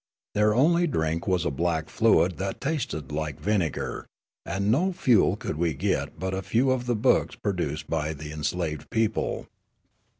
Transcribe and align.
Their 0.33 0.55
only 0.55 0.87
drink 0.87 1.27
was 1.27 1.45
a 1.45 1.51
black 1.51 1.87
fluid 1.87 2.37
that 2.39 2.59
tasted 2.59 3.11
like 3.11 3.39
vinegar, 3.39 4.07
and 4.47 4.71
no 4.71 4.91
fuel 4.91 5.35
could 5.35 5.57
we 5.57 5.75
get 5.75 6.17
but 6.17 6.33
a 6.33 6.41
few 6.41 6.71
of 6.71 6.87
the 6.87 6.95
books 6.95 7.35
produced 7.35 7.87
by 7.87 8.13
the 8.15 8.31
enslaved 8.31 8.89
people. 8.89 9.45